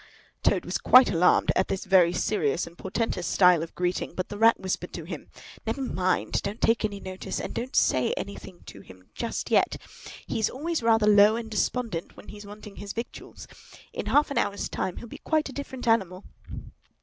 Toad 0.41 0.65
was 0.65 0.79
quite 0.79 1.11
alarmed 1.11 1.51
at 1.55 1.67
this 1.67 1.85
very 1.85 2.11
serious 2.11 2.65
and 2.65 2.75
portentous 2.75 3.27
style 3.27 3.61
of 3.61 3.75
greeting; 3.75 4.15
but 4.15 4.29
the 4.29 4.37
Rat 4.39 4.59
whispered 4.59 4.91
to 4.93 5.03
him, 5.03 5.29
"Never 5.67 5.83
mind; 5.83 6.41
don't 6.41 6.59
take 6.59 6.83
any 6.83 6.99
notice; 6.99 7.39
and 7.39 7.53
don't 7.53 7.75
say 7.75 8.11
anything 8.17 8.61
to 8.65 8.81
him 8.81 9.11
just 9.13 9.51
yet. 9.51 9.79
He's 10.25 10.49
always 10.49 10.81
rather 10.81 11.05
low 11.05 11.35
and 11.35 11.51
despondent 11.51 12.17
when 12.17 12.29
he's 12.29 12.47
wanting 12.47 12.77
his 12.77 12.93
victuals. 12.93 13.47
In 13.93 14.07
half 14.07 14.31
an 14.31 14.39
hour's 14.39 14.69
time 14.69 14.97
he'll 14.97 15.07
be 15.07 15.19
quite 15.19 15.49
a 15.49 15.53
different 15.53 15.87
animal." 15.87 16.23